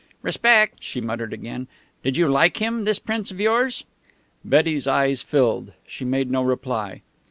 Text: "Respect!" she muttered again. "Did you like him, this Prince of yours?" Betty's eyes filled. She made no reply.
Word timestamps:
"Respect!" 0.23 0.81
she 0.81 0.99
muttered 0.99 1.31
again. 1.31 1.67
"Did 2.01 2.17
you 2.17 2.27
like 2.27 2.57
him, 2.57 2.85
this 2.85 2.97
Prince 2.97 3.29
of 3.29 3.39
yours?" 3.39 3.83
Betty's 4.43 4.87
eyes 4.87 5.21
filled. 5.21 5.73
She 5.85 6.05
made 6.05 6.31
no 6.31 6.41
reply. 6.41 7.03